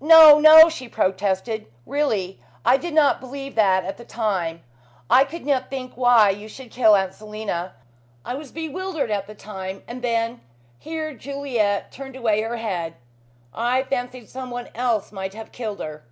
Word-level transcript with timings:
"No, 0.00 0.40
no!" 0.40 0.68
she 0.68 0.88
protested. 0.88 1.68
"Really, 1.86 2.40
I 2.64 2.76
did 2.76 2.92
not 2.92 3.20
believe 3.20 3.54
that 3.54 3.84
at 3.84 3.98
the 3.98 4.04
time. 4.04 4.64
I 5.08 5.22
could 5.22 5.46
not 5.46 5.70
think 5.70 5.92
why 5.94 6.30
you 6.30 6.48
should 6.48 6.72
kill 6.72 6.96
Aunt 6.96 7.14
Selina. 7.14 7.76
I 8.24 8.34
was 8.34 8.50
bewildered 8.50 9.12
at 9.12 9.28
the 9.28 9.34
time 9.36 9.84
and 9.86 10.02
then" 10.02 10.40
here 10.80 11.14
Juliet 11.14 11.92
turned 11.92 12.16
away 12.16 12.40
her 12.40 12.56
head, 12.56 12.96
"I 13.54 13.84
fancied 13.84 14.28
someone 14.28 14.70
else 14.74 15.12
might 15.12 15.34
have 15.34 15.52
killed 15.52 15.78
her." 15.78 16.02